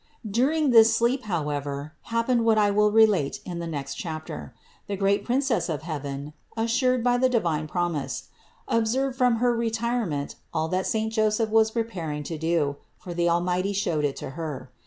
During 0.27 0.71
this 0.71 0.95
sleep, 0.95 1.25
however, 1.25 1.93
happened 2.05 2.43
what 2.43 2.57
I 2.57 2.71
will 2.71 2.91
relate 2.91 3.39
in 3.45 3.59
the 3.59 3.67
next 3.67 3.93
chapter. 3.93 4.55
The 4.87 4.97
great 4.97 5.23
Princess 5.23 5.69
of 5.69 5.83
heaven, 5.83 6.33
(assured 6.57 7.03
by 7.03 7.19
the 7.19 7.29
divine 7.29 7.67
promise), 7.67 8.29
observed 8.67 9.15
from 9.15 9.35
her 9.35 9.55
re 9.55 9.69
tirement 9.69 10.37
all 10.55 10.67
that 10.69 10.87
saint 10.87 11.13
Joseph 11.13 11.51
was 11.51 11.69
preparing 11.69 12.23
to 12.23 12.39
do; 12.39 12.77
for 12.97 13.13
the 13.13 13.29
Almighty 13.29 13.73
showed 13.73 14.03
it 14.03 14.15
to 14.15 14.31
Her. 14.31 14.71